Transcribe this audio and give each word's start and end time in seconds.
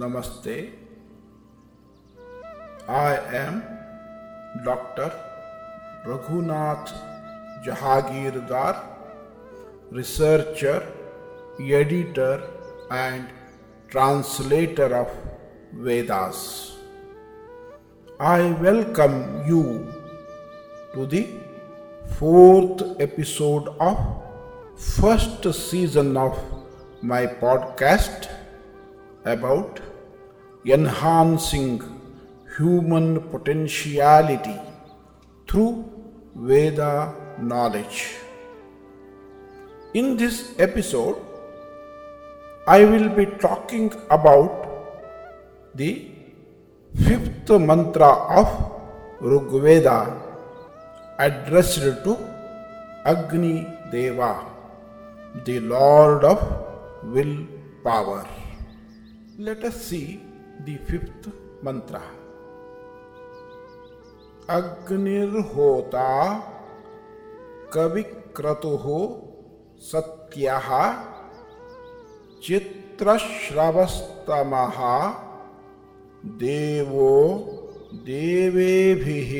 Namaste. 0.00 0.72
I 2.86 3.16
am 3.42 3.62
Dr. 4.64 5.10
Raghunath 6.04 6.92
Jahagirdar, 7.64 8.74
researcher, 9.90 10.86
editor, 11.58 12.42
and 12.90 13.26
translator 13.88 14.94
of 14.94 15.10
Vedas. 15.72 16.76
I 18.20 18.52
welcome 18.68 19.44
you 19.48 19.92
to 20.92 21.06
the 21.06 21.26
fourth 22.18 22.82
episode 23.00 23.68
of 23.80 23.98
first 24.76 25.54
season 25.54 26.16
of 26.18 26.38
my 27.00 27.26
podcast 27.26 28.35
about 29.34 29.80
enhancing 30.64 31.72
human 32.56 33.20
potentiality 33.30 34.58
through 35.48 35.72
Veda 36.34 37.14
knowledge. 37.38 38.14
In 39.94 40.16
this 40.16 40.54
episode, 40.58 41.16
I 42.66 42.84
will 42.84 43.08
be 43.08 43.26
talking 43.26 43.92
about 44.10 44.54
the 45.74 46.10
fifth 47.04 47.50
mantra 47.68 48.12
of 48.40 48.48
Rigveda 49.20 49.98
addressed 51.18 52.04
to 52.06 52.16
Agni 53.04 53.66
Deva, 53.90 54.44
the 55.44 55.60
Lord 55.60 56.24
of 56.24 56.40
Will 57.04 57.46
Power. 57.84 58.26
Let 59.38 59.64
us 59.64 59.76
see 59.88 60.20
the 60.64 60.78
fifth 60.88 61.28
mantra. 61.62 62.00
अग्निर्होता 64.48 66.10
कविक्रतुः 67.74 68.84
सत्यः 69.90 70.68
चित्रश्रवस्तमः 72.46 73.98
देवो 76.42 77.12
देवेभिः 78.08 79.32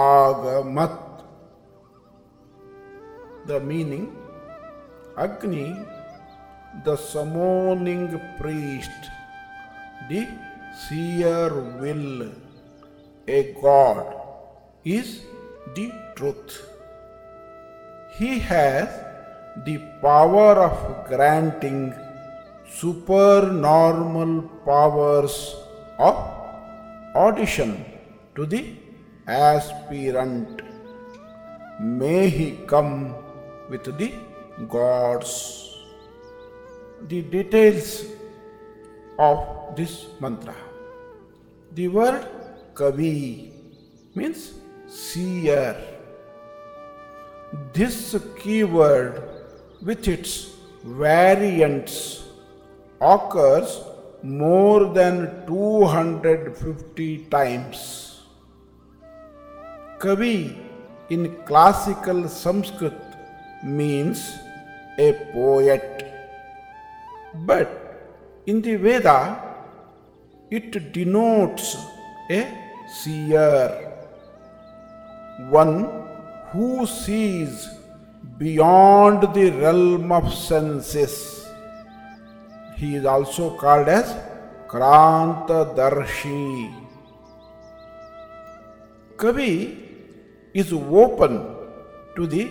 आगमत् 0.00 0.98
The 3.46 3.58
meaning 3.60 4.12
Agni, 5.16 5.74
the 6.84 6.96
summoning 6.96 8.20
priest, 8.38 9.10
the 10.08 10.26
seer 10.82 11.48
will 11.80 12.32
a 13.26 13.54
God 13.60 14.06
is 14.84 15.20
the 15.74 15.92
truth. 16.16 16.66
He 18.18 18.38
has 18.38 18.88
the 19.66 19.78
power 20.00 20.52
of 20.68 21.06
granting 21.06 21.94
supernormal 22.78 24.42
powers 24.64 25.54
of 25.98 26.16
audition 27.14 27.84
to 28.36 28.46
the 28.46 28.74
aspirant. 29.26 30.62
May 31.80 32.28
he 32.28 32.58
come 32.66 33.14
with 33.68 33.84
the 33.98 34.12
gods. 34.68 35.69
The 37.08 37.22
details 37.22 38.04
of 39.18 39.74
this 39.76 40.06
mantra. 40.20 40.54
The 41.74 41.88
word 41.88 42.26
Kavi 42.74 43.52
means 44.14 44.52
seer. 44.86 45.76
This 47.72 48.16
keyword 48.38 49.22
with 49.82 50.06
its 50.08 50.50
variants 50.84 52.24
occurs 53.00 53.80
more 54.22 54.92
than 54.92 55.46
250 55.46 57.24
times. 57.26 58.20
Kavi 59.98 60.56
in 61.08 61.36
classical 61.44 62.28
Sanskrit 62.28 63.00
means 63.64 64.38
a 64.98 65.12
poet. 65.32 66.09
But 67.34 68.42
in 68.46 68.60
the 68.62 68.76
Veda, 68.76 69.42
it 70.50 70.92
denotes 70.92 71.76
a 72.30 72.46
seer, 72.92 73.92
one 75.48 76.08
who 76.50 76.86
sees 76.86 77.68
beyond 78.36 79.32
the 79.34 79.50
realm 79.50 80.10
of 80.10 80.32
senses. 80.34 81.46
He 82.76 82.96
is 82.96 83.04
also 83.04 83.56
called 83.56 83.88
as 83.88 84.16
Kranta 84.66 85.76
Darshi. 85.76 86.74
Kavi 89.16 89.78
is 90.54 90.72
open 90.72 91.56
to 92.16 92.26
the 92.26 92.50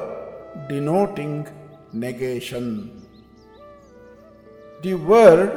denoting 0.69 1.47
negation. 1.94 3.06
The 4.84 4.94
word 4.94 5.51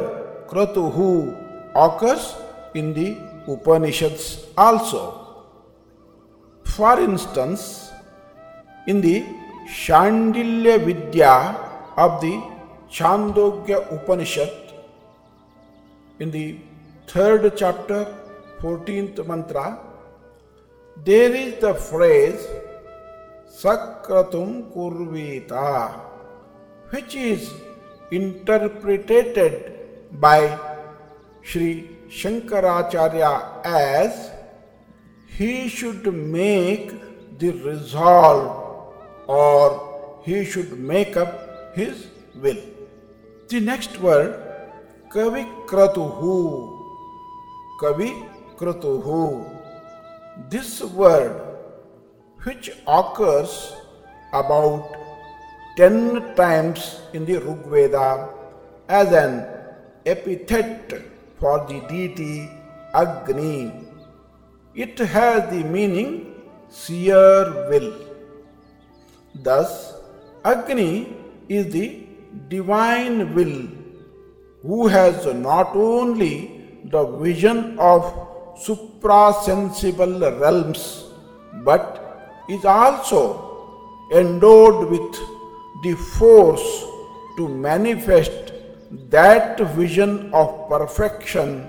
Kratuhu 0.48 1.36
occurs 1.74 2.34
in 2.74 2.94
the 2.94 3.16
Upanishads 3.46 4.46
also. 4.56 5.44
For 6.64 7.00
instance, 7.00 7.90
in 8.86 9.00
the 9.00 9.24
Shandilya 9.68 10.84
Vidya 10.84 11.56
of 11.96 12.20
the 12.20 12.42
Chandogya 12.90 13.92
Upanishad 13.92 14.52
in 16.20 16.30
the 16.30 16.58
third 17.06 17.56
chapter, 17.56 18.14
14th 18.60 19.26
mantra, 19.26 19.78
there 21.04 21.34
is 21.34 21.60
the 21.60 21.74
phrase 21.74 22.46
Sakratum 23.48 24.72
Kurvita, 24.72 26.00
which 26.90 27.14
is 27.14 27.52
interpreted 28.10 29.72
by 30.12 30.58
Sri 31.42 31.93
Shankaracharya 32.18 33.64
as 33.64 34.30
he 35.36 35.68
should 35.68 36.06
make 36.14 36.92
the 37.38 37.50
resolve 37.50 38.92
or 39.26 40.20
he 40.24 40.44
should 40.44 40.78
make 40.78 41.16
up 41.16 41.74
his 41.74 42.06
will. 42.36 42.60
The 43.48 43.60
next 43.60 43.98
word, 44.00 44.30
kavikratuhu. 45.10 46.30
Kavikratuhu. 47.80 49.50
This 50.48 50.82
word, 50.82 51.40
which 52.44 52.70
occurs 52.86 53.74
about 54.32 54.94
10 55.76 56.36
times 56.36 57.00
in 57.12 57.24
the 57.24 57.40
Rigveda 57.40 58.28
as 58.88 59.12
an 59.12 59.46
epithet 60.06 61.13
for 61.38 61.66
the 61.68 61.80
deity 61.88 62.50
Agni. 62.94 63.72
It 64.74 64.98
has 64.98 65.50
the 65.50 65.62
meaning 65.64 66.34
seer 66.68 67.68
will. 67.70 67.92
Thus, 69.34 69.94
Agni 70.44 71.14
is 71.48 71.72
the 71.72 72.06
divine 72.48 73.34
will, 73.34 73.68
who 74.62 74.86
has 74.88 75.26
not 75.26 75.74
only 75.74 76.60
the 76.84 77.04
vision 77.18 77.78
of 77.78 78.02
suprasensible 78.56 80.40
realms, 80.40 81.04
but 81.64 82.00
is 82.48 82.64
also 82.64 83.22
endowed 84.12 84.90
with 84.90 85.12
the 85.82 85.94
force 86.18 86.84
to 87.36 87.48
manifest 87.48 88.53
that 89.10 89.60
vision 89.74 90.32
of 90.32 90.68
perfection 90.68 91.68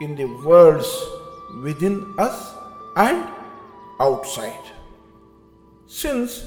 in 0.00 0.16
the 0.16 0.26
worlds 0.44 0.88
within 1.62 2.14
us 2.18 2.54
and 2.96 3.28
outside. 4.00 4.64
Since 5.86 6.46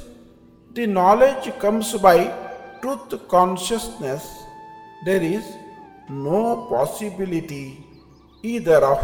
the 0.73 0.87
knowledge 0.87 1.51
comes 1.59 1.93
by 1.97 2.33
truth 2.81 3.27
consciousness, 3.27 4.25
there 5.05 5.21
is 5.21 5.45
no 6.09 6.67
possibility 6.69 7.83
either 8.43 8.83
of 8.83 8.99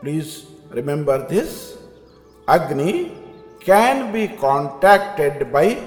Please 0.00 0.46
remember 0.70 1.26
this. 1.28 1.78
Agni 2.48 3.12
can 3.60 4.12
be 4.12 4.28
contacted 4.28 5.52
by 5.52 5.78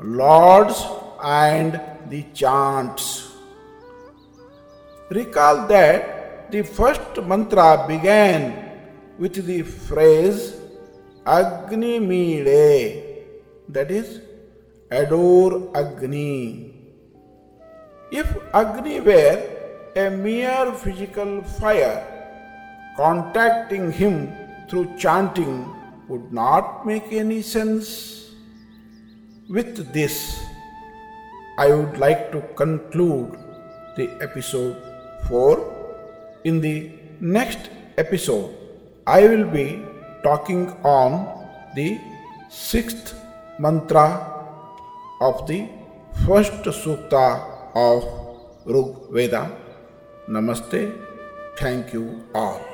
lords 0.00 0.86
and 1.22 1.80
the 2.08 2.22
chants. 2.34 3.32
Recall 5.10 5.66
that 5.68 6.50
the 6.50 6.62
first 6.62 7.22
mantra 7.22 7.84
began 7.86 8.70
with 9.18 9.44
the 9.46 9.62
phrase 9.62 10.54
Agnim 11.26 12.08
Ile, 12.10 13.26
that 13.68 13.90
is, 13.90 14.20
adore 14.90 15.76
Agni. 15.76 16.67
If 18.10 18.26
Agni 18.54 19.00
were 19.00 19.38
a 19.94 20.08
mere 20.08 20.72
physical 20.72 21.42
fire, 21.42 22.06
contacting 22.96 23.92
him 23.92 24.32
through 24.68 24.96
chanting 24.96 25.68
would 26.08 26.32
not 26.32 26.86
make 26.86 27.12
any 27.12 27.42
sense. 27.42 28.30
With 29.50 29.92
this, 29.92 30.40
I 31.58 31.68
would 31.68 31.98
like 31.98 32.32
to 32.32 32.40
conclude 32.56 33.38
the 33.96 34.08
episode 34.22 34.76
4. 35.28 36.40
In 36.44 36.62
the 36.62 36.90
next 37.20 37.68
episode, 37.98 38.54
I 39.06 39.28
will 39.28 39.44
be 39.44 39.82
talking 40.22 40.70
on 40.82 41.28
the 41.74 42.00
sixth 42.48 43.14
mantra 43.58 44.08
of 45.20 45.46
the 45.46 45.68
first 46.24 46.62
sukta 46.62 47.57
of 47.76 48.70
Rigveda 48.70 49.42
नमस्ते 50.30 50.86
thank 51.62 51.94
you 51.94 52.02
all 52.36 52.67